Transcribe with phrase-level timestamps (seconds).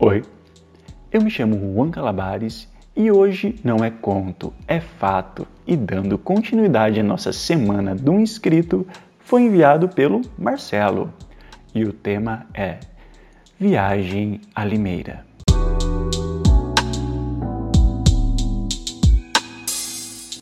[0.00, 0.22] Oi,
[1.10, 5.44] eu me chamo Juan Calabares e hoje não é conto, é fato.
[5.66, 8.86] E dando continuidade à nossa semana do inscrito,
[9.18, 11.12] foi enviado pelo Marcelo.
[11.74, 12.78] E o tema é
[13.58, 15.26] Viagem a Limeira.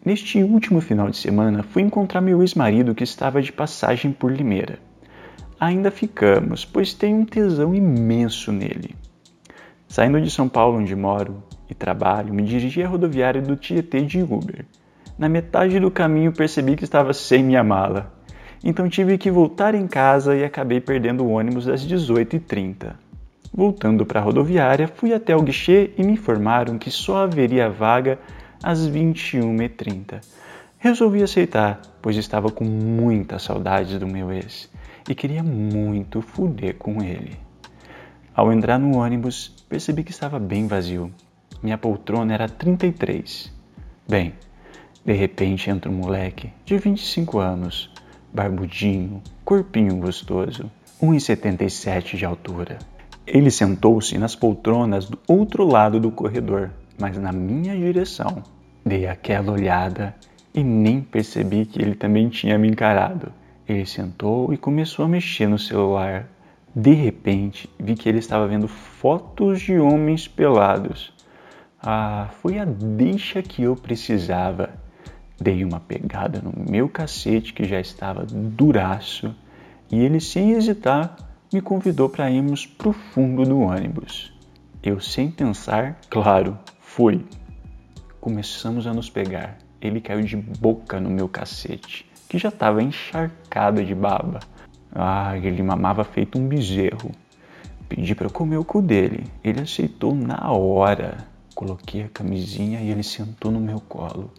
[0.04, 4.78] Neste último final de semana, fui encontrar meu ex-marido que estava de passagem por Limeira.
[5.58, 8.94] Ainda ficamos, pois tenho um tesão imenso nele.
[9.88, 14.22] Saindo de São Paulo, onde moro e trabalho, me dirigi à rodoviária do Tietê de
[14.22, 14.64] Uber.
[15.18, 18.12] Na metade do caminho percebi que estava sem minha mala,
[18.62, 22.94] então tive que voltar em casa e acabei perdendo o ônibus às 18h30.
[23.54, 28.18] Voltando para a rodoviária, fui até o guichê e me informaram que só haveria vaga
[28.62, 30.20] às 21h30.
[30.78, 34.68] Resolvi aceitar, pois estava com muita saudade do meu ex
[35.08, 37.45] e queria muito fuder com ele.
[38.36, 41.10] Ao entrar no ônibus, percebi que estava bem vazio.
[41.62, 43.50] Minha poltrona era 33.
[44.06, 44.34] Bem,
[45.02, 47.90] de repente entra um moleque de 25 anos,
[48.34, 50.70] barbudinho, corpinho gostoso,
[51.02, 52.78] 1,77 de altura.
[53.26, 58.42] Ele sentou-se nas poltronas do outro lado do corredor, mas na minha direção.
[58.84, 60.14] Dei aquela olhada
[60.54, 63.32] e nem percebi que ele também tinha me encarado.
[63.66, 66.28] Ele sentou e começou a mexer no celular
[66.78, 71.10] de repente, vi que ele estava vendo fotos de homens pelados.
[71.82, 74.68] Ah, foi a deixa que eu precisava.
[75.40, 79.34] Dei uma pegada no meu cacete que já estava duraço
[79.90, 81.16] e ele, sem hesitar,
[81.50, 84.30] me convidou para irmos para o fundo do ônibus.
[84.82, 87.24] Eu, sem pensar, claro, fui.
[88.20, 89.56] Começamos a nos pegar.
[89.80, 94.40] Ele caiu de boca no meu cacete, que já estava encharcado de baba.
[94.98, 97.10] Ah, ele mamava feito um bezerro.
[97.86, 99.24] Pedi para comer o cu dele.
[99.44, 101.18] Ele aceitou na hora.
[101.54, 104.30] Coloquei a camisinha e ele sentou no meu colo.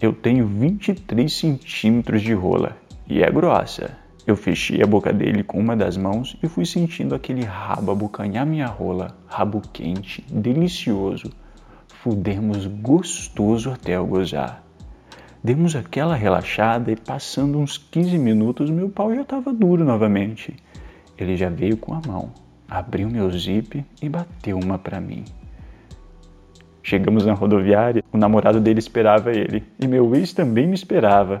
[0.00, 2.76] Eu tenho 23 centímetros de rola
[3.08, 3.98] e é grossa.
[4.24, 8.46] Eu fechei a boca dele com uma das mãos e fui sentindo aquele rabo abocanhar
[8.46, 11.32] minha rola, rabo quente, delicioso.
[11.88, 14.69] Fudemos gostoso até eu gozar.
[15.42, 20.54] Demos aquela relaxada e passando uns 15 minutos meu pau já estava duro novamente.
[21.16, 22.30] Ele já veio com a mão,
[22.68, 25.24] abriu meu zip e bateu uma para mim.
[26.82, 31.40] Chegamos na rodoviária, o namorado dele esperava ele e meu ex também me esperava.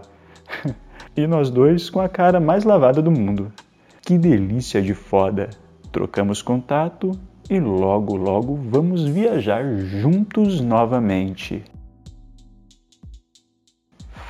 [1.14, 3.52] e nós dois com a cara mais lavada do mundo.
[4.00, 5.50] Que delícia de foda!
[5.92, 7.12] Trocamos contato
[7.50, 11.62] e logo logo vamos viajar juntos novamente.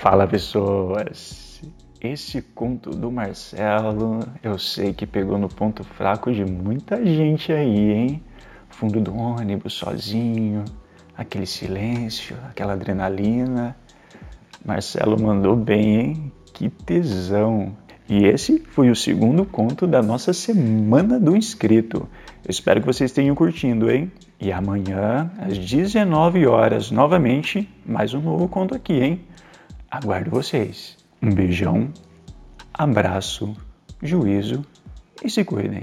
[0.00, 1.60] Fala pessoas!
[2.00, 7.92] Esse conto do Marcelo eu sei que pegou no ponto fraco de muita gente aí,
[7.92, 8.22] hein?
[8.70, 10.64] Fundo do ônibus, sozinho,
[11.14, 13.76] aquele silêncio, aquela adrenalina.
[14.64, 16.32] Marcelo mandou bem, hein?
[16.54, 17.76] Que tesão!
[18.08, 22.08] E esse foi o segundo conto da nossa Semana do Inscrito.
[22.42, 24.10] Eu espero que vocês tenham curtindo, hein?
[24.40, 29.20] E amanhã, às 19 horas, novamente, mais um novo conto aqui, hein?
[29.90, 30.96] Aguardo vocês.
[31.20, 31.92] Um beijão,
[32.72, 33.56] abraço,
[34.00, 34.64] juízo
[35.24, 35.82] e se cuidem.